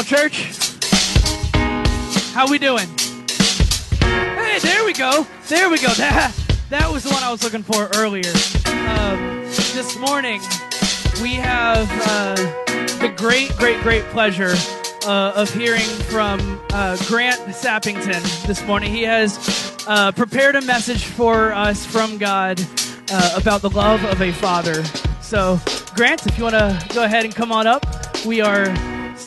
[0.00, 0.48] Salt Church.
[2.32, 2.88] How we doing?
[3.98, 5.26] Hey, there we go.
[5.48, 5.88] There we go.
[5.96, 6.34] That
[6.70, 8.32] that was the one I was looking for earlier.
[8.96, 9.42] Um,
[9.74, 10.40] this morning
[11.20, 12.34] we have uh,
[13.00, 14.54] the great, great, great pleasure
[15.04, 18.94] uh, of hearing from uh, Grant Sappington this morning.
[18.94, 22.64] He has uh, prepared a message for us from God
[23.10, 24.84] uh, about the love of a father.
[25.20, 25.60] So,
[25.94, 27.84] Grant, if you want to go ahead and come on up,
[28.24, 28.66] we are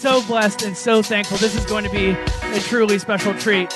[0.03, 1.37] so blessed and so thankful.
[1.37, 3.71] This is going to be a truly special treat.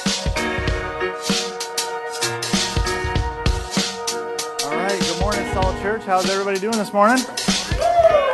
[4.66, 5.00] All right.
[5.00, 6.02] Good morning, Salt Church.
[6.02, 7.23] How's everybody doing this morning?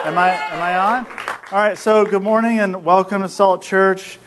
[0.06, 1.06] Am I am I on?
[1.52, 1.78] All right.
[1.78, 4.18] So good morning and welcome to Salt Church,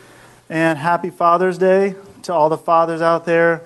[0.49, 3.63] and happy Father's Day to all the fathers out there.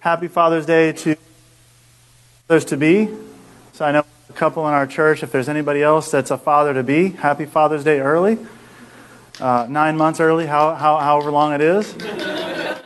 [0.00, 1.14] Happy Father's Day to
[2.48, 3.10] fathers to be.
[3.74, 5.22] So I know a couple in our church.
[5.22, 8.38] If there's anybody else that's a father to be, happy Father's Day early.
[9.42, 11.92] Uh, nine months early, how, how, however long it is.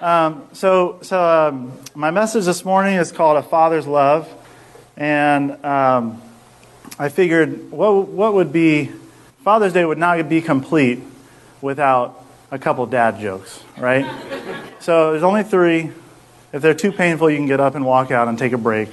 [0.00, 4.26] Um, so, so um, my message this morning is called "A Father's Love,"
[4.96, 6.22] and um,
[6.98, 8.90] I figured what what would be
[9.44, 11.00] Father's Day would not be complete
[11.60, 14.06] without a couple dad jokes, right?
[14.80, 15.90] so there's only three.
[16.54, 18.88] If they're too painful, you can get up and walk out and take a break.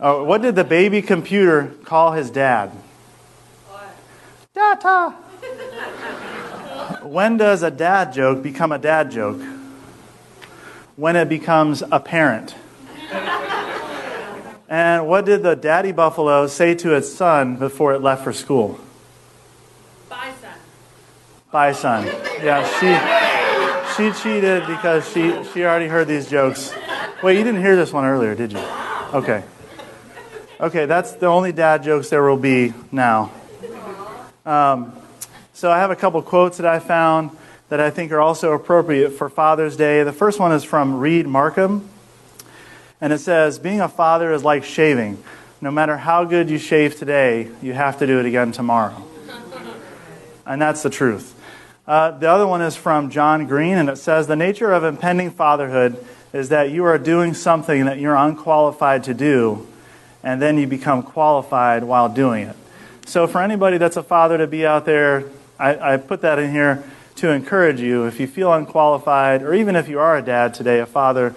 [0.00, 2.72] Uh, what did the baby computer call his dad?
[3.68, 3.88] What?
[4.52, 5.14] Data.
[7.10, 9.40] When does a dad joke become a dad joke?
[10.96, 12.54] When it becomes apparent.
[14.68, 18.80] and what did the daddy buffalo say to its son before it left for school?
[20.08, 20.58] Bye, son.
[21.50, 22.06] Bye, son.
[22.42, 22.92] Yeah, she
[23.96, 26.74] she cheated because she she already heard these jokes.
[27.22, 28.62] Wait, you didn't hear this one earlier, did you?
[29.14, 29.44] Okay.
[30.60, 33.30] Okay, that's the only dad jokes there will be now.
[34.44, 34.97] Um,
[35.58, 37.36] so I have a couple quotes that I found
[37.68, 40.04] that I think are also appropriate for Father's Day.
[40.04, 41.88] The first one is from Reed Markham,
[43.00, 45.20] and it says, Being a father is like shaving.
[45.60, 49.04] No matter how good you shave today, you have to do it again tomorrow.
[50.46, 51.34] And that's the truth.
[51.88, 55.32] Uh, the other one is from John Green, and it says, The nature of impending
[55.32, 59.66] fatherhood is that you are doing something that you're unqualified to do,
[60.22, 62.56] and then you become qualified while doing it.
[63.06, 65.24] So, for anybody that's a father to be out there,
[65.58, 66.84] I, I put that in here
[67.16, 68.06] to encourage you.
[68.06, 71.34] If you feel unqualified, or even if you are a dad today, a father,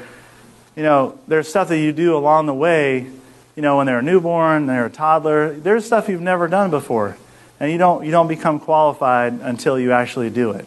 [0.76, 3.08] you know, there's stuff that you do along the way,
[3.56, 5.54] you know, when they're a newborn, they're a toddler.
[5.54, 7.18] There's stuff you've never done before.
[7.60, 10.66] And you don't, you don't become qualified until you actually do it.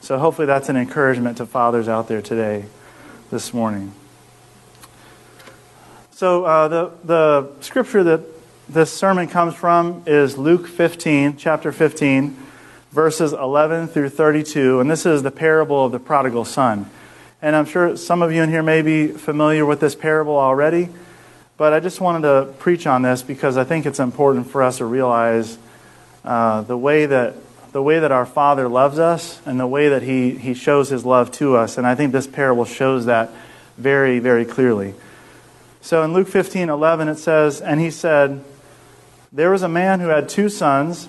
[0.00, 2.64] So hopefully that's an encouragement to fathers out there today,
[3.30, 3.92] this morning.
[6.12, 8.20] So uh, the, the scripture that
[8.68, 12.36] this sermon comes from is Luke 15, chapter 15,
[12.90, 14.80] verses 11 through 32.
[14.80, 16.90] And this is the parable of the prodigal son.
[17.42, 20.88] And I'm sure some of you in here may be familiar with this parable already,
[21.56, 24.78] but I just wanted to preach on this because I think it's important for us
[24.78, 25.58] to realize
[26.24, 27.34] uh, the way that
[27.72, 31.04] the way that our Father loves us and the way that he, he shows his
[31.04, 31.78] love to us.
[31.78, 33.30] And I think this parable shows that
[33.78, 34.94] very, very clearly.
[35.80, 38.44] So in Luke 15 11, it says, And he said,
[39.32, 41.08] There was a man who had two sons,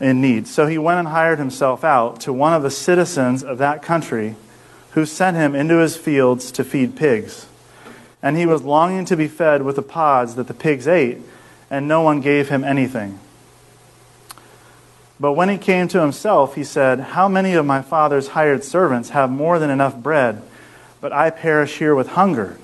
[0.00, 0.46] In need.
[0.46, 4.34] So he went and hired himself out to one of the citizens of that country,
[4.92, 7.46] who sent him into his fields to feed pigs.
[8.22, 11.18] And he was longing to be fed with the pods that the pigs ate,
[11.70, 13.18] and no one gave him anything.
[15.20, 19.10] But when he came to himself, he said, How many of my father's hired servants
[19.10, 20.42] have more than enough bread,
[21.02, 22.56] but I perish here with hunger?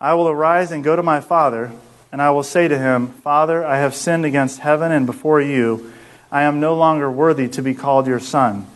[0.00, 1.72] I will arise and go to my father,
[2.12, 5.92] and I will say to him, Father, I have sinned against heaven and before you.
[6.30, 8.66] I am no longer worthy to be called your son.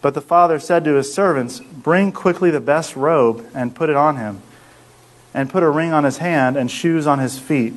[0.00, 3.96] But the father said to his servants, Bring quickly the best robe and put it
[3.96, 4.42] on him,
[5.32, 7.74] and put a ring on his hand and shoes on his feet,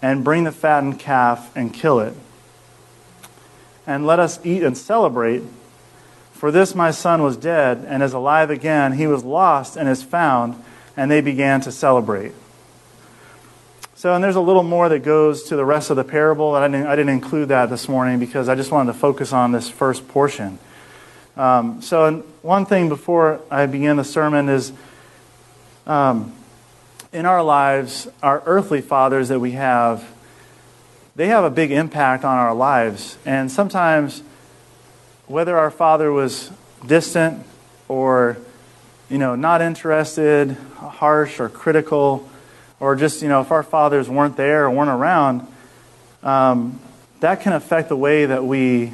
[0.00, 2.14] and bring the fattened calf and kill it
[3.88, 5.42] and let us eat and celebrate.
[6.32, 8.92] For this my son was dead and is alive again.
[8.92, 10.62] He was lost and is found.
[10.94, 12.32] And they began to celebrate.
[13.98, 16.54] So, and there's a little more that goes to the rest of the parable.
[16.54, 19.50] I didn't, I didn't include that this morning because I just wanted to focus on
[19.50, 20.60] this first portion.
[21.36, 24.72] Um, so, one thing before I begin the sermon is
[25.84, 26.32] um,
[27.12, 30.08] in our lives, our earthly fathers that we have,
[31.16, 33.18] they have a big impact on our lives.
[33.26, 34.22] And sometimes,
[35.26, 36.52] whether our father was
[36.86, 37.44] distant
[37.88, 38.38] or
[39.10, 42.27] you know, not interested, harsh or critical,
[42.80, 45.46] or just, you know, if our fathers weren't there or weren't around,
[46.22, 46.80] um,
[47.20, 48.92] that can affect the way that we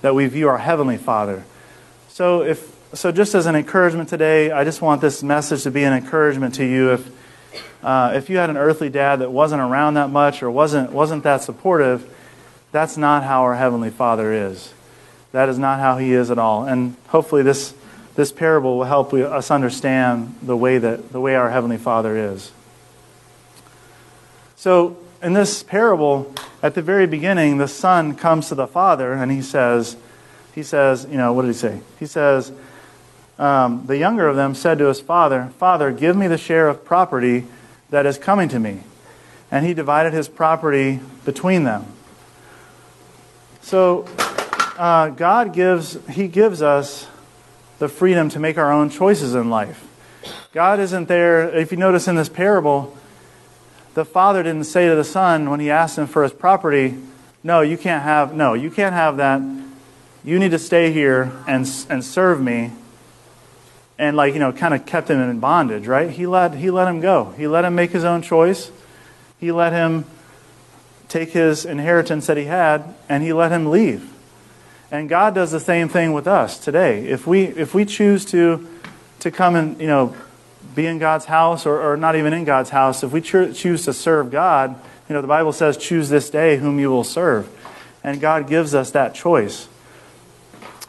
[0.00, 1.44] that we view our heavenly Father.
[2.08, 5.84] So if so, just as an encouragement today, I just want this message to be
[5.84, 6.92] an encouragement to you.
[6.92, 7.10] If
[7.82, 11.24] uh, if you had an earthly dad that wasn't around that much or wasn't wasn't
[11.24, 12.08] that supportive,
[12.72, 14.72] that's not how our heavenly Father is.
[15.32, 16.64] That is not how He is at all.
[16.64, 17.74] And hopefully, this
[18.14, 22.52] this parable will help us understand the way that the way our heavenly Father is.
[24.58, 26.34] So, in this parable,
[26.64, 29.96] at the very beginning, the son comes to the father and he says,
[30.52, 31.80] he says, you know, what did he say?
[32.00, 32.50] He says,
[33.38, 36.84] um, the younger of them said to his father, Father, give me the share of
[36.84, 37.46] property
[37.90, 38.80] that is coming to me.
[39.48, 41.86] And he divided his property between them.
[43.62, 44.08] So,
[44.76, 47.06] uh, God gives, he gives us
[47.78, 49.86] the freedom to make our own choices in life.
[50.52, 52.98] God isn't there, if you notice in this parable,
[53.98, 56.96] the father didn't say to the son when he asked him for his property,
[57.42, 59.42] "No, you can't have no, you can't have that.
[60.22, 62.70] You need to stay here and and serve me."
[63.98, 66.10] And like, you know, kind of kept him in bondage, right?
[66.10, 67.34] He let he let him go.
[67.36, 68.70] He let him make his own choice.
[69.40, 70.04] He let him
[71.08, 74.08] take his inheritance that he had and he let him leave.
[74.92, 77.04] And God does the same thing with us today.
[77.08, 78.64] If we if we choose to
[79.18, 80.14] to come and, you know,
[80.74, 83.84] be in God's house or, or not even in God's house, if we cho- choose
[83.84, 87.48] to serve God, you know, the Bible says, choose this day whom you will serve.
[88.04, 89.68] And God gives us that choice.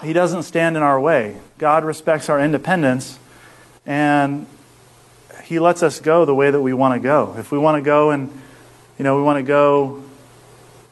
[0.03, 1.37] He doesn't stand in our way.
[1.57, 3.19] God respects our independence
[3.85, 4.45] and
[5.43, 7.35] He lets us go the way that we want to go.
[7.37, 8.29] If we want to go and,
[8.97, 10.03] you know, we want to go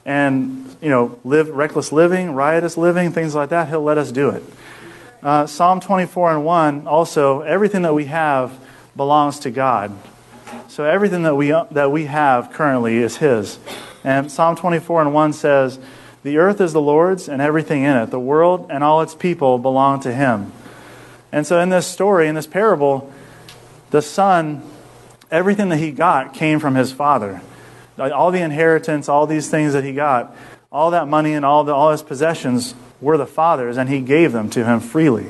[0.06, 4.30] and, you know, live reckless living, riotous living, things like that, He'll let us do
[4.30, 4.44] it.
[5.21, 8.57] Uh, Psalm 24 and 1 also, everything that we have
[8.97, 9.97] belongs to God.
[10.67, 13.59] So everything that we, that we have currently is His.
[14.03, 15.79] And Psalm 24 and 1 says,
[16.23, 18.09] The earth is the Lord's and everything in it.
[18.09, 20.51] The world and all its people belong to Him.
[21.31, 23.13] And so in this story, in this parable,
[23.91, 24.61] the son,
[25.31, 27.41] everything that he got came from his father.
[27.97, 30.35] All the inheritance, all these things that he got,
[30.71, 34.31] all that money and all, the, all his possessions were the father's, and he gave
[34.31, 35.27] them to him freely.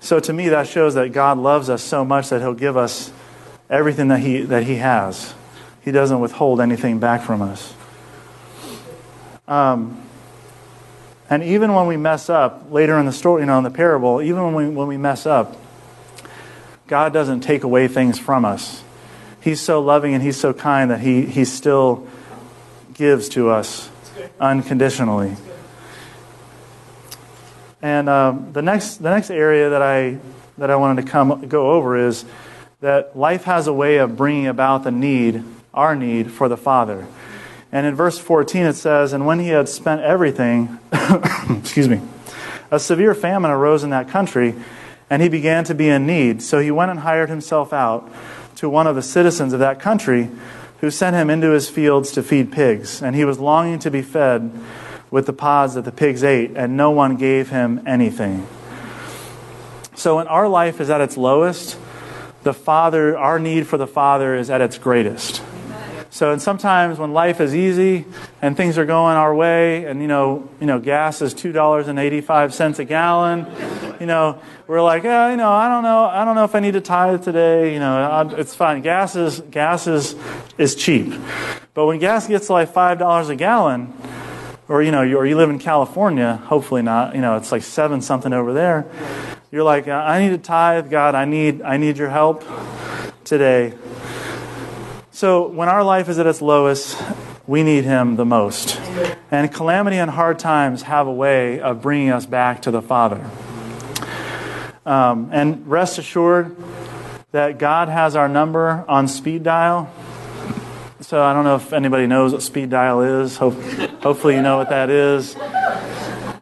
[0.00, 3.12] So to me, that shows that God loves us so much that He'll give us
[3.68, 5.34] everything that He, that he has.
[5.82, 7.74] He doesn't withhold anything back from us.
[9.48, 10.02] Um,
[11.30, 14.22] and even when we mess up, later in the story, you know, in the parable,
[14.22, 15.56] even when we, when we mess up,
[16.86, 18.82] God doesn't take away things from us.
[19.40, 22.06] He's so loving and He's so kind that He, he still
[22.94, 23.90] gives to us
[24.40, 25.36] unconditionally.
[27.86, 30.18] And um, the next the next area that I
[30.58, 32.24] that I wanted to come go over is
[32.80, 37.06] that life has a way of bringing about the need, our need for the Father.
[37.70, 40.80] And in verse 14 it says, "And when he had spent everything,
[41.48, 42.00] excuse me,
[42.72, 44.56] a severe famine arose in that country,
[45.08, 46.42] and he began to be in need.
[46.42, 48.10] So he went and hired himself out
[48.56, 50.28] to one of the citizens of that country,
[50.80, 53.00] who sent him into his fields to feed pigs.
[53.00, 54.50] And he was longing to be fed."
[55.16, 58.46] With the pods that the pigs ate, and no one gave him anything.
[59.94, 61.78] So when our life is at its lowest,
[62.42, 65.40] the Father, our need for the Father is at its greatest.
[66.10, 68.04] So and sometimes when life is easy
[68.42, 71.88] and things are going our way, and you know, you know, gas is two dollars
[71.88, 73.46] and eighty-five cents a gallon,
[73.98, 76.60] you know, we're like, yeah, you know, I don't know, I don't know if I
[76.60, 77.72] need to tithe today.
[77.72, 78.82] You know, it's fine.
[78.82, 80.14] Gas is gas is
[80.58, 81.14] is cheap,
[81.72, 83.94] but when gas gets to like five dollars a gallon,
[84.68, 87.14] or you know, you, or you live in California, hopefully not.
[87.14, 88.86] You know, it's like seven something over there.
[89.50, 91.14] You're like, I need to tithe, God.
[91.14, 92.44] I need, I need your help
[93.24, 93.74] today.
[95.12, 97.00] So when our life is at its lowest,
[97.46, 98.78] we need Him the most.
[99.30, 103.24] And calamity and hard times have a way of bringing us back to the Father.
[104.84, 106.56] Um, and rest assured
[107.32, 109.90] that God has our number on speed dial.
[111.00, 113.36] So I don't know if anybody knows what speed dial is.
[113.36, 113.54] Hope,
[114.06, 115.34] hopefully you know what that is.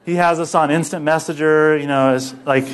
[0.05, 1.79] He has us on instant messenger.
[1.79, 2.67] You know, it's like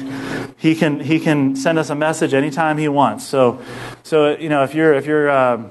[0.57, 3.25] he can he can send us a message anytime he wants.
[3.25, 3.63] So,
[4.03, 5.63] so you know if you're if you're uh,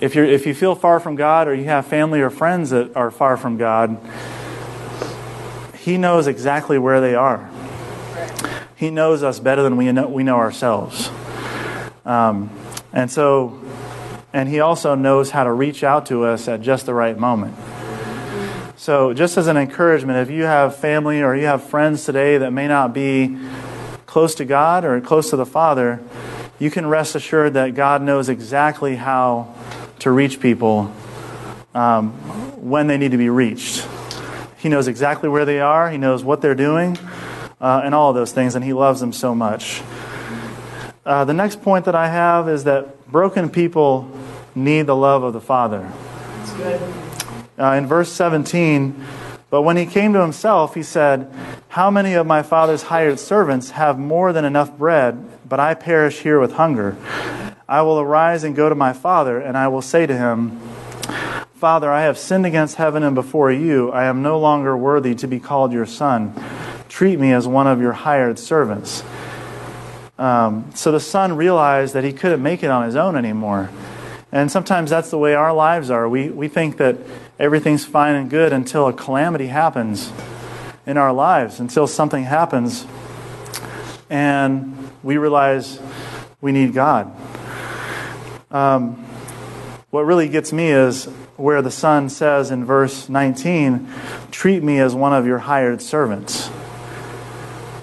[0.00, 2.94] if you're if you feel far from God or you have family or friends that
[2.94, 3.98] are far from God,
[5.78, 7.50] He knows exactly where they are.
[8.76, 11.10] He knows us better than we know, we know ourselves.
[12.04, 12.48] Um,
[12.92, 13.60] and so,
[14.32, 17.56] and He also knows how to reach out to us at just the right moment.
[18.78, 22.52] So, just as an encouragement, if you have family or you have friends today that
[22.52, 23.38] may not be
[24.04, 26.00] close to God or close to the Father,
[26.58, 29.54] you can rest assured that God knows exactly how
[30.00, 30.92] to reach people
[31.74, 32.12] um,
[32.62, 33.86] when they need to be reached.
[34.58, 36.98] He knows exactly where they are, He knows what they're doing,
[37.60, 39.82] uh, and all of those things, and He loves them so much.
[41.06, 44.10] Uh, the next point that I have is that broken people
[44.56, 45.88] need the love of the Father.
[47.56, 49.04] Uh, in verse 17,
[49.48, 51.32] but when he came to himself, he said,
[51.68, 56.22] How many of my father's hired servants have more than enough bread, but I perish
[56.22, 56.96] here with hunger?
[57.68, 60.58] I will arise and go to my father, and I will say to him,
[61.54, 63.92] Father, I have sinned against heaven and before you.
[63.92, 66.34] I am no longer worthy to be called your son.
[66.88, 69.04] Treat me as one of your hired servants.
[70.18, 73.70] Um, so the son realized that he couldn't make it on his own anymore.
[74.32, 76.08] And sometimes that's the way our lives are.
[76.08, 76.96] We, we think that
[77.38, 80.12] everything's fine and good until a calamity happens
[80.86, 82.86] in our lives, until something happens,
[84.08, 85.80] and we realize
[86.40, 87.14] we need God.
[88.50, 89.04] Um,
[89.90, 91.06] what really gets me is
[91.36, 93.88] where the son says in verse 19,
[94.30, 96.50] Treat me as one of your hired servants.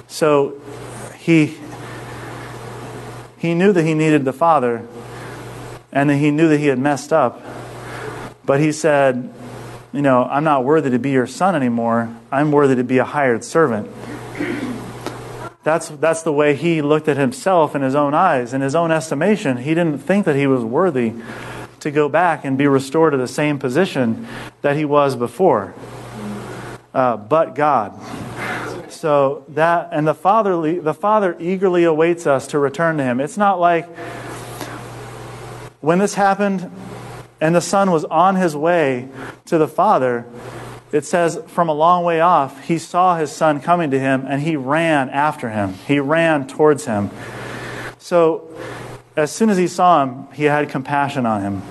[0.08, 0.62] So
[1.18, 1.58] he,
[3.44, 4.88] he knew that he needed the Father,
[5.92, 7.42] and that he knew that he had messed up.
[8.46, 9.34] But he said,
[9.92, 12.16] You know, I'm not worthy to be your son anymore.
[12.32, 13.92] I'm worthy to be a hired servant.
[15.64, 18.94] That's, that's the way he looked at himself in his own eyes, in his own
[18.94, 19.58] estimation.
[19.58, 21.14] He didn't think that he was worthy
[21.82, 24.26] to go back and be restored to the same position
[24.62, 25.74] that he was before.
[26.94, 27.92] Uh, but God.
[28.94, 33.20] So that, and the Father, the Father eagerly awaits us to return to Him.
[33.20, 33.88] It's not like
[35.82, 36.72] when this happened
[37.42, 39.10] and the Son was on his way
[39.48, 40.26] to the Father,
[40.94, 44.42] it says from a long way off, he saw his Son coming to him and
[44.42, 45.74] he ran after him.
[45.86, 47.12] He ran towards him.
[47.98, 48.48] So,
[49.18, 51.64] as soon as he saw him, he had compassion on him.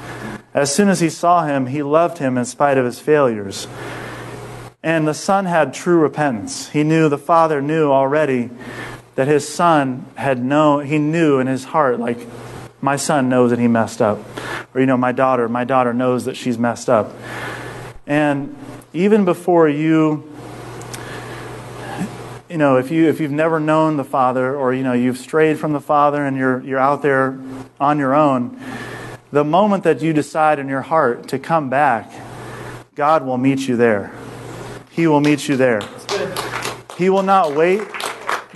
[0.52, 3.66] As soon as he saw him, he loved him in spite of his failures.
[4.82, 6.68] And the son had true repentance.
[6.68, 8.50] He knew, the father knew already
[9.14, 12.18] that his son had known, he knew in his heart, like,
[12.80, 14.18] my son knows that he messed up.
[14.74, 17.12] Or, you know, my daughter, my daughter knows that she's messed up.
[18.06, 18.56] And
[18.92, 20.28] even before you
[22.52, 25.58] you know, if you if you've never known the Father, or you know you've strayed
[25.58, 27.40] from the Father and you're you're out there
[27.80, 28.60] on your own,
[29.30, 32.12] the moment that you decide in your heart to come back,
[32.94, 34.12] God will meet you there.
[34.92, 35.80] He will meet you there.
[36.96, 37.82] He will not wait.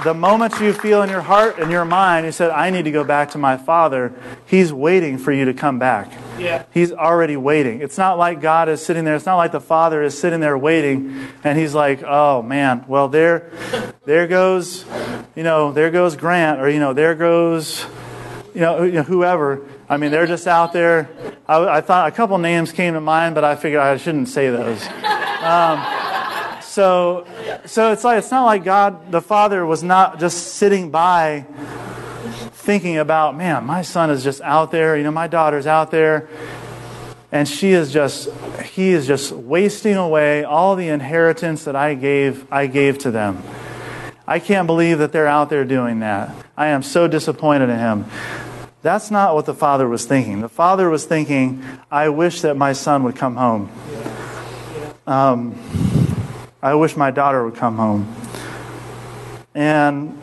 [0.04, 2.90] The moment you feel in your heart and your mind, you said, "I need to
[2.90, 4.12] go back to my Father,"
[4.44, 6.12] He's waiting for you to come back.
[6.38, 6.64] Yeah.
[6.72, 7.80] He's already waiting.
[7.80, 9.16] It's not like God is sitting there.
[9.16, 13.08] It's not like the Father is sitting there waiting and he's like, "Oh man, well
[13.08, 13.50] there
[14.04, 14.84] there goes,
[15.34, 17.86] you know, there goes Grant or you know, there goes
[18.54, 19.66] you know, whoever.
[19.88, 21.08] I mean, they're just out there.
[21.46, 24.50] I, I thought a couple names came to mind, but I figured I shouldn't say
[24.50, 24.82] those.
[24.86, 25.95] Um,
[26.76, 27.26] so
[27.64, 31.46] so it's like it's not like God the Father was not just sitting by
[32.52, 36.28] thinking about, man, my son is just out there, you know, my daughter's out there,
[37.32, 38.28] and she is just,
[38.64, 43.42] he is just wasting away all the inheritance that I gave, I gave to them.
[44.26, 46.34] I can't believe that they're out there doing that.
[46.58, 48.04] I am so disappointed in him.
[48.82, 50.42] That's not what the father was thinking.
[50.42, 53.70] The father was thinking, I wish that my son would come home.
[55.06, 55.85] Um,
[56.66, 58.12] I wish my daughter would come home.
[59.54, 60.20] And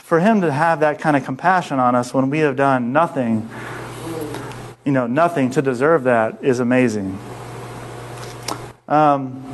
[0.00, 3.50] for him to have that kind of compassion on us when we have done nothing,
[4.86, 7.18] you know, nothing to deserve that is amazing.
[8.88, 9.44] Um,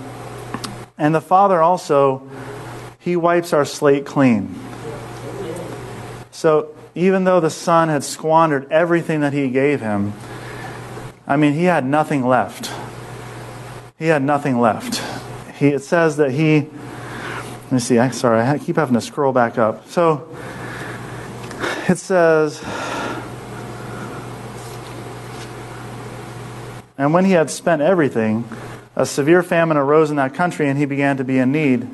[0.97, 2.31] and the Father also,
[3.01, 4.55] he wipes our slate clean.
[6.31, 10.13] So even though the Son had squandered everything that he gave him,
[11.27, 12.71] I mean, he had nothing left.
[13.99, 15.08] He had nothing left.
[15.59, 19.33] He, it says that he, let me see, I, sorry, I keep having to scroll
[19.33, 19.89] back up.
[19.89, 20.29] So
[21.89, 22.63] it says,
[26.99, 28.45] And when he had spent everything,
[28.97, 31.89] a severe famine arose in that country, and he began to be in need.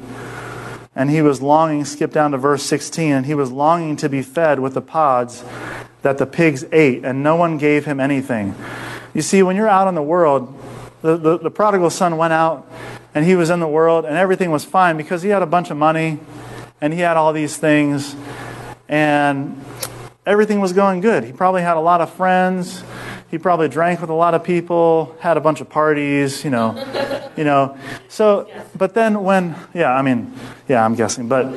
[0.97, 4.23] And he was longing, skip down to verse 16, and he was longing to be
[4.23, 5.45] fed with the pods
[6.01, 8.55] that the pigs ate, and no one gave him anything.
[9.13, 10.59] You see, when you're out in the world,
[11.03, 12.67] the, the, the prodigal son went out
[13.15, 15.71] and he was in the world, and everything was fine because he had a bunch
[15.71, 16.19] of money
[16.81, 18.15] and he had all these things,
[18.89, 19.65] and
[20.27, 21.25] everything was going good.
[21.25, 22.83] He probably had a lot of friends.
[23.31, 27.31] He probably drank with a lot of people, had a bunch of parties, you know,
[27.37, 27.77] you know.
[28.09, 30.35] So, but then when, yeah, I mean,
[30.69, 31.53] yeah, I'm guessing, but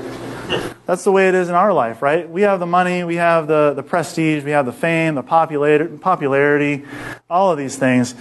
[0.85, 2.29] that's the way it is in our life, right?
[2.29, 5.97] We have the money, we have the, the prestige, we have the fame, the popularity,
[5.97, 6.85] popularity,
[7.29, 8.15] all of these things.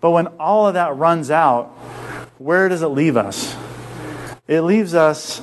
[0.00, 1.76] But when all of that runs out,
[2.42, 3.56] where does it leave us?
[4.48, 5.40] It leaves us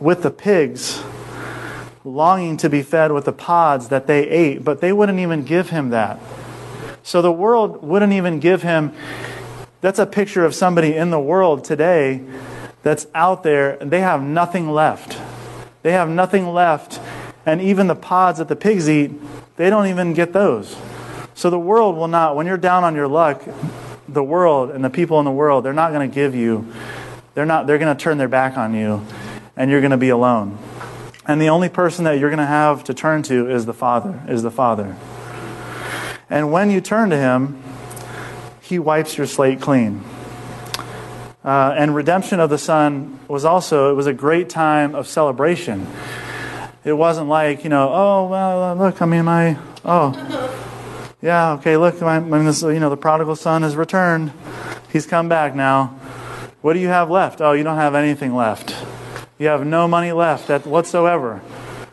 [0.00, 1.00] with the pigs
[2.04, 5.70] longing to be fed with the pods that they ate, but they wouldn't even give
[5.70, 6.18] him that.
[7.02, 8.92] So the world wouldn't even give him.
[9.80, 12.22] That's a picture of somebody in the world today
[12.82, 15.18] that's out there and they have nothing left.
[15.82, 17.00] They have nothing left.
[17.44, 19.12] And even the pods that the pigs eat,
[19.56, 20.76] they don't even get those.
[21.34, 23.42] So the world will not, when you're down on your luck,
[24.08, 26.72] the world and the people in the world, they're not going to give you,
[27.34, 29.04] they're not, they're going to turn their back on you
[29.56, 30.58] and you're going to be alone.
[31.26, 34.22] And the only person that you're going to have to turn to is the Father,
[34.28, 34.96] is the Father.
[36.30, 37.62] And when you turn to Him,
[38.60, 40.04] He wipes your slate clean.
[41.44, 45.86] Uh, and redemption of the Son was also, it was a great time of celebration.
[46.84, 50.12] It wasn't like, you know, oh, well, look, I mean, my, oh,
[51.22, 54.32] yeah, okay, look, I mean, this, you know, the prodigal son has returned.
[54.92, 55.98] He's come back now.
[56.62, 57.40] What do you have left?
[57.40, 58.74] Oh, you don't have anything left.
[59.38, 61.42] You have no money left whatsoever.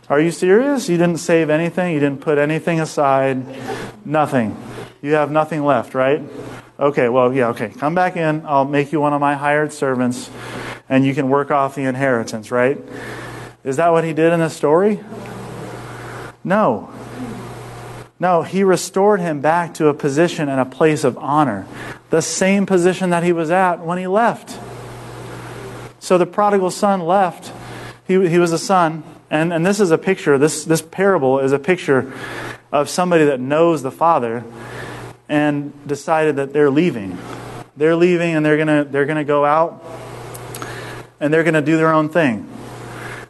[0.10, 0.90] Are you serious?
[0.90, 1.94] You didn't save anything?
[1.94, 3.46] You didn't put anything aside?
[4.06, 4.58] Nothing.
[5.02, 6.22] You have nothing left, right?
[6.80, 7.70] Okay, well, yeah, okay.
[7.70, 8.46] Come back in.
[8.46, 10.30] I'll make you one of my hired servants,
[10.90, 12.78] and you can work off the inheritance, right?
[13.64, 15.00] Is that what he did in the story?
[16.44, 16.92] No.
[18.20, 21.68] No, he restored him back to a position and a place of honor,
[22.10, 24.60] the same position that he was at when he left.
[26.00, 27.52] So the prodigal son left.
[28.08, 29.04] He, he was a son.
[29.30, 32.14] And, and this is a picture, this, this parable is a picture
[32.72, 34.44] of somebody that knows the Father
[35.28, 37.18] and decided that they're leaving.
[37.76, 39.84] They're leaving and they're going to they're to go out
[41.20, 42.53] and they're going to do their own thing.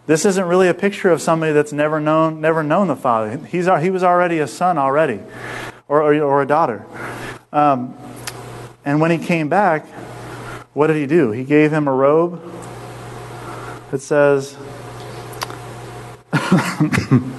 [0.06, 3.38] This isn't really a picture of somebody that's never known never known the Father.
[3.38, 5.22] He's, he was already a son already
[5.88, 6.86] or, or, or a daughter.
[7.52, 7.96] Um,
[8.84, 9.86] and when he came back,
[10.74, 11.32] what did he do?
[11.32, 12.42] He gave him a robe
[13.92, 14.58] that says,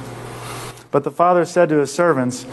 [0.94, 2.46] But the father said to his servants,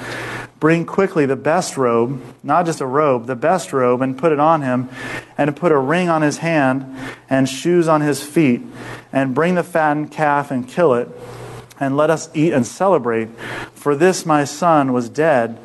[0.60, 4.40] Bring quickly the best robe, not just a robe, the best robe, and put it
[4.40, 4.90] on him,
[5.38, 6.96] and put a ring on his hand,
[7.30, 8.64] and shoes on his feet,
[9.12, 11.10] and bring the fattened calf and kill it,
[11.80, 13.30] and let us eat and celebrate.
[13.74, 15.58] For this my son was dead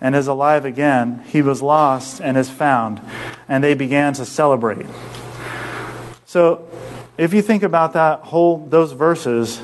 [0.00, 1.24] and is alive again.
[1.26, 3.00] He was lost and is found.
[3.48, 4.86] And they began to celebrate.
[6.24, 6.68] So
[7.18, 9.60] if you think about that whole those verses,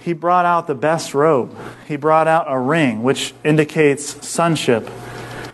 [0.00, 1.56] he brought out the best robe.
[1.86, 4.90] He brought out a ring, which indicates sonship.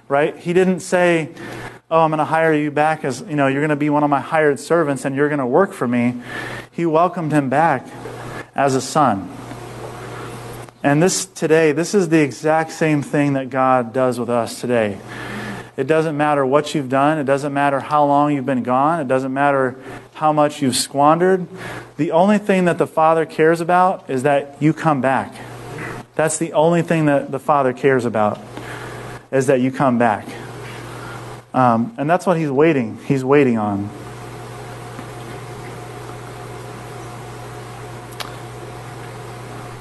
[0.09, 0.37] Right?
[0.37, 1.31] He didn't say,
[1.90, 4.03] "Oh, I'm going to hire you back as, you know, you're going to be one
[4.03, 6.20] of my hired servants and you're going to work for me."
[6.70, 7.87] He welcomed him back
[8.55, 9.31] as a son.
[10.83, 14.99] And this today, this is the exact same thing that God does with us today.
[15.77, 17.18] It doesn't matter what you've done.
[17.18, 19.01] It doesn't matter how long you've been gone.
[19.01, 19.77] It doesn't matter
[20.14, 21.46] how much you've squandered.
[21.99, 25.35] The only thing that the Father cares about is that you come back.
[26.14, 28.40] That's the only thing that the Father cares about,
[29.31, 30.27] is that you come back.
[31.57, 32.99] Um, and that's what He's waiting.
[33.07, 33.88] He's waiting on.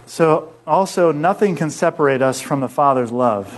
[0.06, 3.54] So, also, nothing can separate us from the Father's love.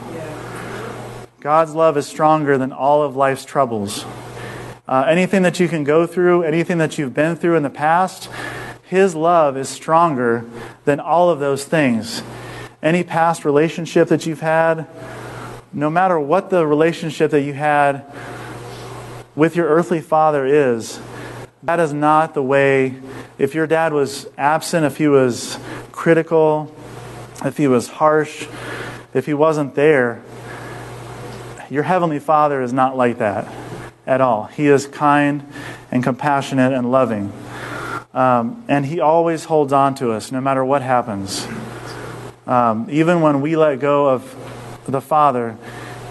[1.39, 4.03] God's love is stronger than all of life's troubles.
[4.87, 8.31] Uh, anything that you can go through, anything that you've been through in the past,
[8.89, 10.43] His love is stronger
[10.85, 12.23] than all of those things.
[12.81, 14.87] Any past relationship that you've had,
[15.77, 18.03] no matter what the relationship that you had
[19.35, 20.99] with your earthly father is,
[21.61, 22.95] that is not the way.
[23.37, 25.59] If your dad was absent, if he was
[25.91, 26.75] critical,
[27.45, 28.47] if he was harsh,
[29.13, 30.23] if he wasn't there,
[31.69, 33.47] your Heavenly Father is not like that
[34.07, 34.45] at all.
[34.45, 35.47] He is kind
[35.91, 37.31] and compassionate and loving.
[38.15, 41.47] Um, and He always holds on to us no matter what happens.
[42.47, 44.46] Um, even when we let go of
[44.91, 45.57] the Father,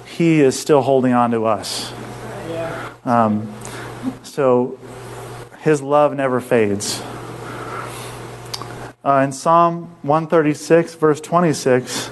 [0.07, 1.93] He is still holding on to us.
[3.05, 3.53] Um,
[4.23, 4.79] so
[5.61, 7.03] His love never fades.
[9.07, 12.11] Uh, in Psalm 136, verse 26,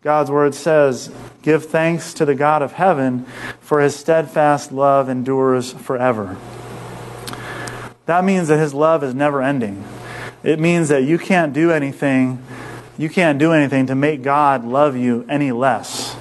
[0.00, 3.24] God's word says, Give thanks to the God of heaven,
[3.60, 6.36] for his steadfast love endures forever.
[8.06, 9.84] that means that his love is never ending.
[10.42, 12.42] It means that you can't do anything,
[12.98, 16.16] you can't do anything to make God love you any less.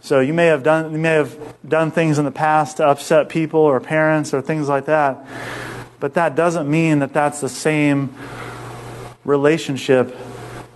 [0.00, 1.36] So you may have done you may have
[1.68, 5.26] done things in the past to upset people or parents or things like that.
[6.00, 8.14] But that doesn't mean that that's the same
[9.24, 10.16] relationship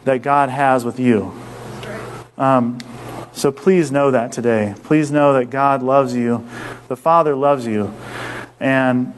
[0.04, 1.32] that God has with you.
[2.36, 2.78] Um,
[3.32, 4.74] so please know that today.
[4.82, 6.46] Please know that God loves you.
[6.88, 7.94] The Father loves you.
[8.60, 9.14] And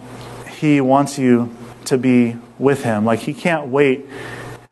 [0.58, 1.54] He wants you
[1.86, 3.04] to be with Him.
[3.04, 4.06] Like He can't wait.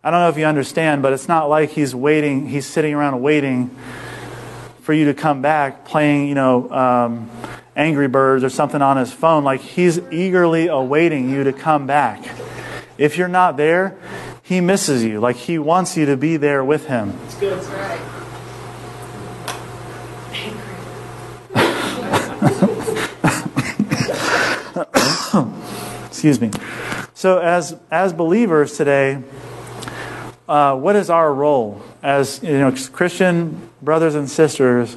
[0.05, 3.23] I don't know if you understand, but it's not like He's waiting, He's sitting around
[3.23, 3.71] waiting
[4.83, 7.31] for you to come back playing, you know, um,
[7.77, 9.45] Angry Birds or something on his phone.
[9.45, 12.25] Like he's eagerly awaiting you to come back.
[12.99, 13.97] If you're not there,
[14.43, 15.21] he misses you.
[15.21, 17.17] Like he wants you to be there with him.
[17.23, 17.59] That's good.
[17.59, 18.01] That's right.
[26.09, 26.51] Excuse me.
[27.15, 29.23] So, as as believers today,
[30.53, 34.93] uh, what is our role as you know Christian brothers and sisters?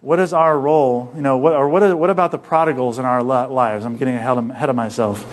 [0.00, 1.12] What is our role?
[1.14, 3.84] You know, what or what, is, what about the prodigals in our lives?
[3.84, 5.24] I'm getting ahead of, myself.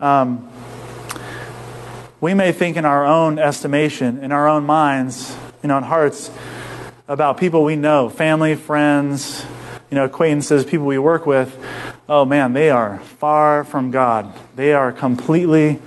[0.00, 0.50] Um,
[2.22, 6.30] we may think in our own estimation, in our own minds, in hearts,
[7.08, 9.44] about people we know, family, friends,
[9.90, 11.54] you know, acquaintances, people we work with.
[12.08, 14.32] Oh man, they are far from God.
[14.56, 15.78] They are completely,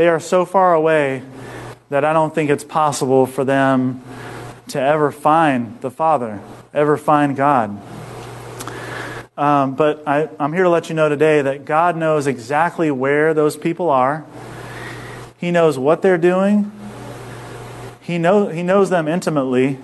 [0.00, 1.22] they are so far away
[1.90, 4.02] that I don't think it's possible for them
[4.68, 6.40] to ever find the Father,
[6.72, 7.78] ever find God.
[9.36, 13.34] Um, but I, I'm here to let you know today that God knows exactly where
[13.34, 14.24] those people are.
[15.36, 16.72] He knows what they're doing.
[18.00, 19.78] He, know, he knows them intimately.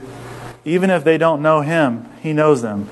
[0.65, 2.89] Even if they don't know Him, He knows them.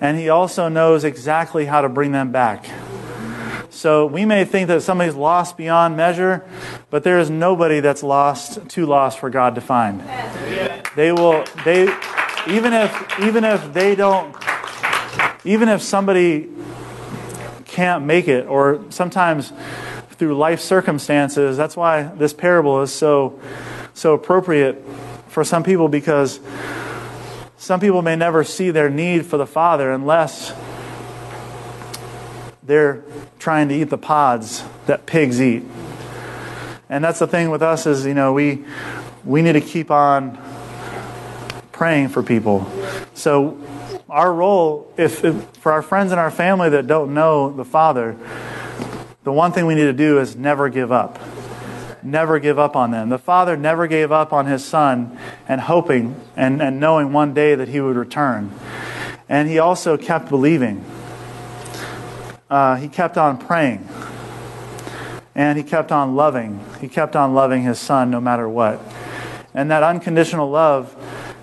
[0.00, 2.66] And He also knows exactly how to bring them back.
[3.86, 6.44] So we may think that somebody's lost beyond measure,
[6.90, 10.00] but there is nobody that's lost, too lost for God to find.
[10.96, 11.82] They will, they,
[12.48, 14.34] even if, even if they don't,
[15.44, 16.48] even if somebody
[17.64, 19.52] can't make it, or sometimes
[20.14, 21.56] through life circumstances.
[21.56, 23.38] That's why this parable is so
[23.94, 24.84] so appropriate
[25.28, 26.40] for some people because
[27.56, 30.52] some people may never see their need for the Father unless
[32.66, 33.04] they're
[33.38, 35.62] trying to eat the pods that pigs eat.
[36.88, 38.64] And that's the thing with us is, you know, we
[39.24, 40.38] we need to keep on
[41.72, 42.70] praying for people.
[43.14, 43.58] So
[44.08, 48.16] our role, if, if for our friends and our family that don't know the Father,
[49.24, 51.18] the one thing we need to do is never give up.
[52.02, 53.08] Never give up on them.
[53.08, 57.56] The Father never gave up on His Son and hoping and, and knowing one day
[57.56, 58.52] that He would return.
[59.28, 60.84] And He also kept believing.
[62.48, 63.88] Uh, he kept on praying.
[65.34, 66.64] And He kept on loving.
[66.80, 68.80] He kept on loving His Son no matter what.
[69.52, 70.94] And that unconditional love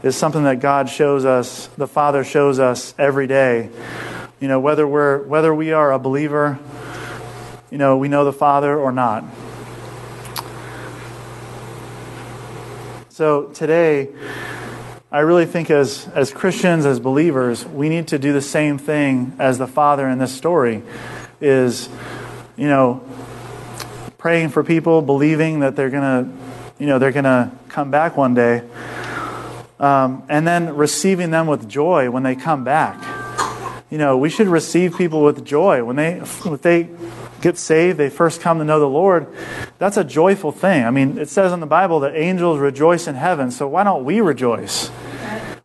[0.02, 3.70] is something that God shows us, the Father shows us every day.
[4.40, 6.60] You know, whether we're whether we are a believer
[7.74, 9.26] you know, we know the Father or not.
[13.10, 14.10] So today,
[15.14, 19.34] I really think as, as Christians, as believers, we need to do the same thing
[19.38, 20.82] as the Father in this story
[21.40, 21.88] is,
[22.58, 23.06] you know,
[24.18, 26.32] praying for people, believing that they're going to,
[26.80, 28.64] you know, they're going to come back one day.
[29.80, 33.00] Um, and then receiving them with joy when they come back.
[33.92, 36.90] You know, we should receive people with joy when they, if they
[37.44, 39.28] get saved, they first come to know the Lord,
[39.78, 40.86] that's a joyful thing.
[40.86, 44.06] I mean, it says in the Bible that angels rejoice in heaven, so why don't
[44.06, 44.88] we rejoice?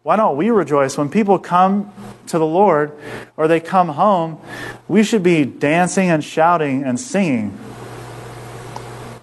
[0.02, 0.98] Why don't we rejoice?
[0.98, 1.92] When people come
[2.26, 2.98] to the Lord
[3.36, 4.40] or they come home,
[4.88, 7.56] we should be dancing and shouting and singing.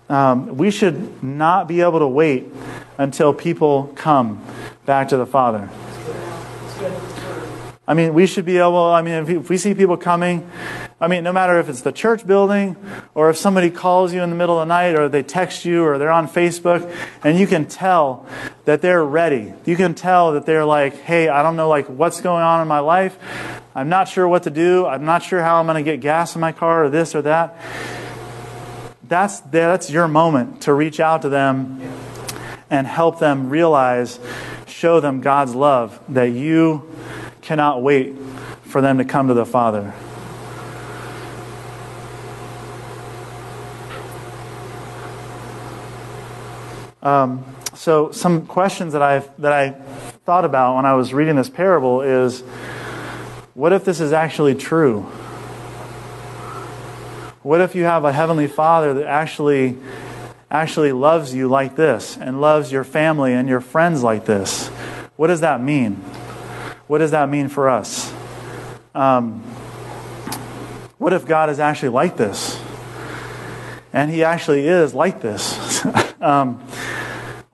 [0.08, 2.46] Um, we should not be able to wait
[2.98, 4.42] until people come
[4.86, 5.70] back to the Father.
[7.88, 10.50] I mean, we should be able, I mean, if we see people coming
[11.06, 12.76] I mean, no matter if it's the church building
[13.14, 15.84] or if somebody calls you in the middle of the night or they text you
[15.84, 16.92] or they're on Facebook
[17.24, 18.26] and you can tell
[18.64, 19.54] that they're ready.
[19.66, 22.68] You can tell that they're like, hey, I don't know like what's going on in
[22.68, 23.20] my life.
[23.76, 24.88] I'm not sure what to do.
[24.88, 27.22] I'm not sure how I'm going to get gas in my car or this or
[27.22, 27.56] that.
[29.08, 31.82] That's, that's your moment to reach out to them
[32.72, 34.20] and help them realize,
[34.66, 36.92] show them God's love, that you
[37.44, 38.16] cannot wait
[38.64, 39.94] for them to come to the Father.
[47.06, 49.70] Um, so some questions that I that I
[50.26, 52.42] thought about when I was reading this parable is,
[53.54, 55.04] what if this is actually true?
[57.44, 59.78] What if you have a heavenly Father that actually
[60.50, 64.70] actually loves you like this and loves your family and your friends like this?
[65.16, 65.98] What does that mean?
[66.88, 68.12] What does that mean for us?
[68.96, 69.42] Um,
[70.98, 72.60] what if God is actually like this?
[73.94, 75.86] And He actually is like this.
[76.20, 76.66] um,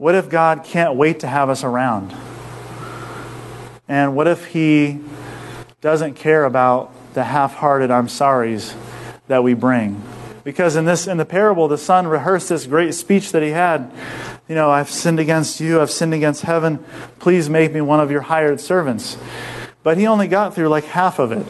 [0.02, 2.12] what if God can't wait to have us around?
[3.88, 5.00] And what if He
[5.80, 8.74] doesn't care about the half hearted I'm sorries
[9.28, 10.02] that we bring?
[10.44, 13.92] Because in this in the parable, the son rehearsed this great speech that he had.
[14.50, 16.84] You know, I've sinned against you, I've sinned against heaven.
[17.20, 19.20] Please make me one of your hired servants.
[19.84, 21.46] But he only got through like half of it.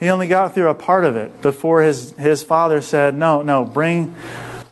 [0.00, 3.64] He only got through a part of it before his, his father said, No, no,
[3.64, 4.16] bring,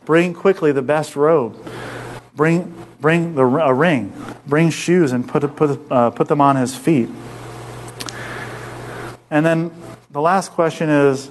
[0.03, 1.55] bring quickly the best robe.
[2.35, 4.13] Bring, bring the, a ring.
[4.45, 7.09] Bring shoes and put, put, uh, put them on his feet.
[9.29, 9.71] And then
[10.09, 11.27] the last question is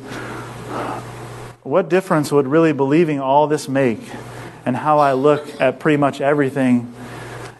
[1.62, 4.00] what difference would really believing all this make
[4.64, 6.92] and how I look at pretty much everything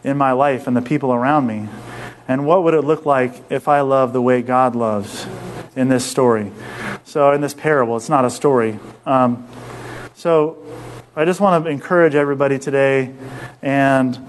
[0.04, 1.68] in my life and the people around me?
[2.28, 5.26] And what would it look like if I love the way God loves
[5.74, 6.52] in this story?
[7.04, 8.78] So, in this parable, it's not a story.
[9.04, 9.46] Um,
[10.14, 10.58] so,
[11.18, 13.10] I just want to encourage everybody today
[13.62, 14.20] and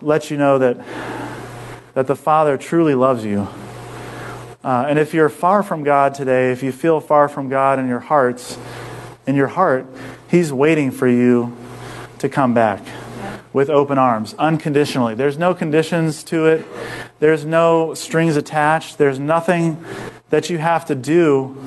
[0.00, 0.76] let you know that,
[1.94, 3.48] that the Father truly loves you.
[4.62, 7.88] Uh, and if you're far from God today, if you feel far from God in
[7.88, 8.56] your hearts,
[9.26, 9.84] in your heart,
[10.30, 11.56] He's waiting for you
[12.18, 12.80] to come back
[13.52, 15.16] with open arms, unconditionally.
[15.16, 16.64] There's no conditions to it,
[17.18, 19.84] there's no strings attached, there's nothing
[20.30, 21.60] that you have to do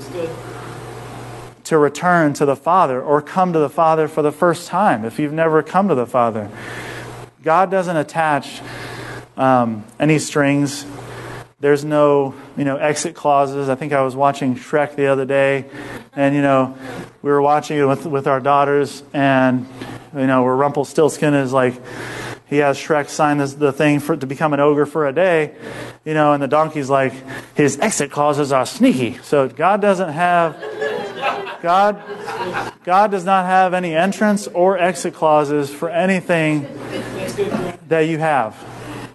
[1.66, 5.20] to return to the Father or come to the Father for the first time if
[5.20, 6.50] you've never come to the Father.
[7.44, 8.62] God doesn't attach
[9.38, 10.86] um, any strings.
[11.60, 13.70] There's no, you know, exit clauses.
[13.70, 15.66] I think I was watching Shrek the other day,
[16.16, 16.78] and you know,
[17.22, 19.66] we were watching it with with our daughters, and
[20.16, 21.74] you know, where Rumpelstiltskin is like,
[22.48, 25.56] he has Shrek sign this, the thing for, to become an ogre for a day,
[26.06, 27.14] you know, and the donkey's like,
[27.56, 29.18] his exit clauses are sneaky.
[29.24, 30.56] So God doesn't have,
[31.62, 32.02] God,
[32.84, 36.64] God does not have any entrance or exit clauses for anything
[37.88, 38.56] that you have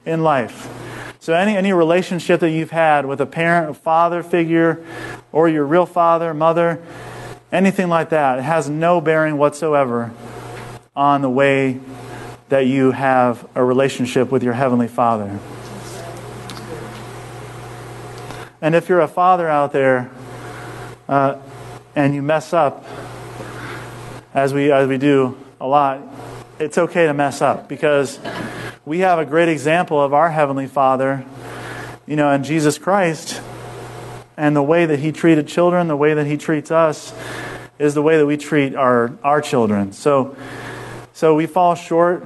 [0.04, 0.68] in life.
[1.20, 4.84] So any, any relationship that you've had with a parent, a father figure,
[5.32, 6.82] or your real father, mother,
[7.52, 10.12] anything like that, it has no bearing whatsoever
[10.96, 11.78] on the way
[12.48, 15.38] that you have a relationship with your Heavenly Father.
[18.62, 20.10] And if you're a father out there
[21.08, 21.38] uh,
[22.00, 22.84] and you mess up,
[24.32, 26.00] as we, as we do a lot,
[26.58, 28.18] it's okay to mess up because
[28.86, 31.24] we have a great example of our Heavenly Father,
[32.06, 33.42] you know, and Jesus Christ.
[34.36, 37.12] And the way that He treated children, the way that He treats us,
[37.78, 39.92] is the way that we treat our, our children.
[39.92, 40.36] So,
[41.12, 42.24] so we fall short,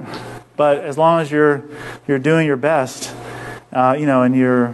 [0.55, 1.65] but as long as you're
[2.07, 3.13] you're doing your best,
[3.73, 4.73] uh, you know, and you're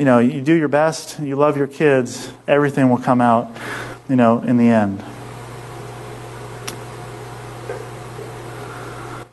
[0.00, 3.54] you know you do your best, you love your kids, everything will come out,
[4.08, 5.04] you know, in the end.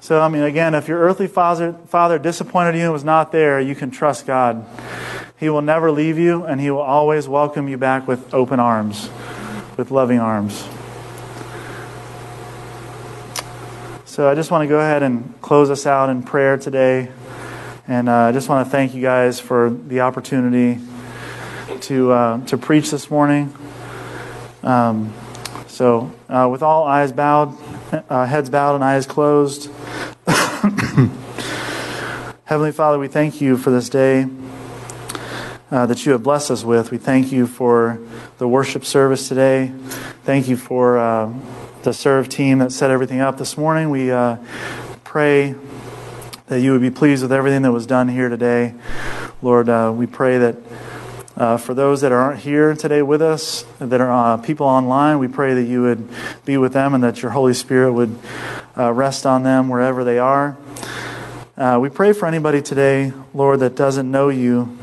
[0.02, 3.62] So I mean, again, if your earthly father father disappointed you and was not there,
[3.62, 4.66] you can trust God.
[5.40, 9.10] He will never leave you, and He will always welcome you back with open arms,
[9.78, 10.68] with loving arms.
[14.04, 17.10] So I just want to go ahead and close us out in prayer today.
[17.90, 20.78] And uh, I just want to thank you guys for the opportunity
[21.82, 23.56] to, uh, to preach this morning.
[24.62, 25.14] Um,
[25.68, 27.58] so, uh, with all eyes bowed,
[28.10, 29.72] uh, heads bowed, and eyes closed,
[32.44, 34.26] Heavenly Father, we thank you for this day
[35.72, 36.92] uh, that you have blessed us with.
[36.92, 38.02] We thank you for
[38.38, 39.72] the worship service today.
[40.26, 41.34] Thank you for uh,
[41.84, 43.90] the serve team that set everything up this morning.
[43.90, 44.10] We
[45.06, 45.56] pray
[46.48, 48.74] that you would be pleased with everything that was done here today.
[49.42, 50.56] Lord, uh, we pray that
[51.36, 55.28] uh, for those that aren't here today with us, that are uh, people online, we
[55.28, 56.08] pray that you would
[56.46, 58.18] be with them and that your Holy Spirit would
[58.78, 60.58] uh, rest on them wherever they are.
[61.58, 64.78] Uh, we pray for anybody today, Lord, that doesn't know you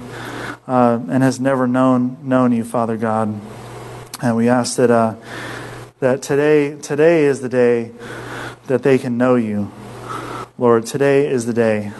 [0.66, 3.40] and has never known known you, Father God.
[4.22, 5.18] And we ask that
[6.00, 7.92] that today, today is the day
[8.66, 9.70] that they can know you.
[10.57, 11.90] Lord, today is the day.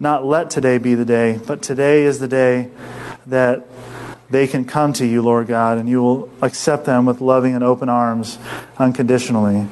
[0.00, 2.70] Not let today be the day, but today is the day
[3.26, 3.66] that
[4.30, 7.62] they can come to you, Lord God, and you will accept them with loving and
[7.62, 8.38] open arms
[8.78, 9.68] unconditionally.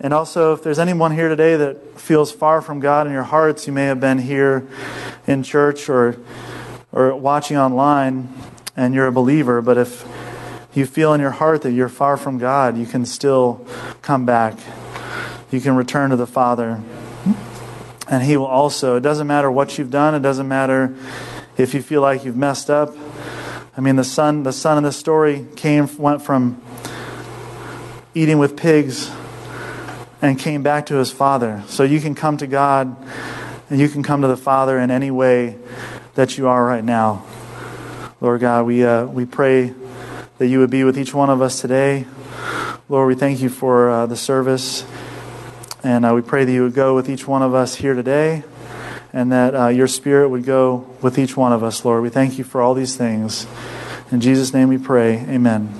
[0.00, 3.66] And also, if there's anyone here today that feels far from God in your hearts,
[3.66, 4.68] you may have been here
[5.26, 6.18] in church or,
[6.92, 8.28] or watching online
[8.76, 10.06] and you're a believer, but if
[10.74, 13.66] you feel in your heart that you're far from God, you can still
[14.02, 14.58] come back.
[15.50, 16.80] You can return to the Father.
[18.08, 20.94] And He will also, it doesn't matter what you've done, it doesn't matter
[21.56, 22.94] if you feel like you've messed up.
[23.76, 26.62] I mean, the son, the son in this story came, went from
[28.14, 29.10] eating with pigs
[30.22, 31.62] and came back to his father.
[31.66, 32.96] So you can come to God
[33.68, 35.56] and you can come to the Father in any way
[36.14, 37.24] that you are right now.
[38.20, 39.74] Lord God, we, uh, we pray
[40.38, 42.06] that you would be with each one of us today.
[42.88, 44.84] Lord, we thank you for uh, the service.
[45.86, 48.42] And uh, we pray that you would go with each one of us here today
[49.12, 52.02] and that uh, your spirit would go with each one of us, Lord.
[52.02, 53.46] We thank you for all these things.
[54.10, 55.18] In Jesus' name we pray.
[55.28, 55.72] Amen.